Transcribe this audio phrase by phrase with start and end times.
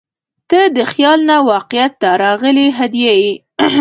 [0.49, 3.33] •ته د خیال نه واقعیت ته راغلې هدیه یې.